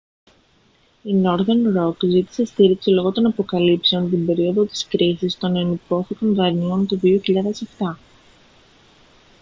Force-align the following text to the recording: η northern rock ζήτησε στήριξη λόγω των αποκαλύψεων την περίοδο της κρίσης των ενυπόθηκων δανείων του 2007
η 1.03 1.13
northern 1.23 1.73
rock 1.77 1.97
ζήτησε 2.09 2.45
στήριξη 2.45 2.89
λόγω 2.89 3.11
των 3.11 3.25
αποκαλύψεων 3.25 4.09
την 4.09 4.25
περίοδο 4.25 4.63
της 4.65 4.87
κρίσης 4.87 5.37
των 5.37 5.55
ενυπόθηκων 5.55 6.33
δανείων 6.35 6.87
του 6.87 6.99
2007 7.93 7.97